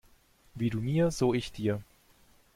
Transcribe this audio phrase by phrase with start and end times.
[0.55, 1.79] Wie du mir, so ich dir.